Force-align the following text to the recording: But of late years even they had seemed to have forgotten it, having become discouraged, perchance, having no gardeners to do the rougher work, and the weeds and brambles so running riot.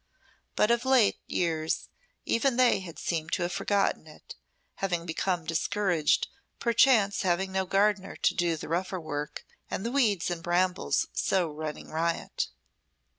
But 0.55 0.71
of 0.71 0.83
late 0.83 1.19
years 1.27 1.87
even 2.25 2.57
they 2.57 2.79
had 2.79 2.97
seemed 2.97 3.33
to 3.33 3.43
have 3.43 3.51
forgotten 3.51 4.07
it, 4.07 4.33
having 4.77 5.05
become 5.05 5.45
discouraged, 5.45 6.27
perchance, 6.59 7.21
having 7.21 7.51
no 7.51 7.67
gardeners 7.67 8.17
to 8.23 8.33
do 8.33 8.57
the 8.57 8.67
rougher 8.67 8.99
work, 8.99 9.45
and 9.69 9.85
the 9.85 9.91
weeds 9.91 10.31
and 10.31 10.41
brambles 10.41 11.05
so 11.13 11.49
running 11.51 11.89
riot. 11.91 12.47